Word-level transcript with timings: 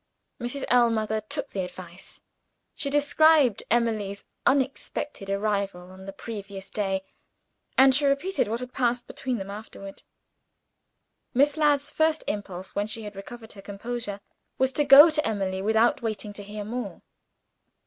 Mrs. 0.39 0.65
Ellmother 0.67 1.21
took 1.21 1.51
the 1.51 1.59
advice. 1.59 2.21
She 2.73 2.89
described 2.89 3.61
Emily's 3.69 4.25
unexpected 4.47 5.29
arrival 5.29 5.91
on 5.91 6.05
the 6.05 6.11
previous 6.11 6.71
day; 6.71 7.03
and 7.77 7.93
she 7.93 8.07
repeated 8.07 8.47
what 8.47 8.61
had 8.61 8.73
passed 8.73 9.05
between 9.05 9.37
them 9.37 9.51
afterward. 9.51 10.01
Miss 11.35 11.55
Ladd's 11.55 11.91
first 11.91 12.23
impulse, 12.25 12.73
when 12.73 12.87
she 12.87 13.03
had 13.03 13.15
recovered 13.15 13.53
her 13.53 13.61
composure, 13.61 14.21
was 14.57 14.71
to 14.71 14.83
go 14.83 15.11
to 15.11 15.23
Emily 15.23 15.61
without 15.61 16.01
waiting 16.01 16.33
to 16.33 16.41
hear 16.41 16.63
more. 16.65 17.03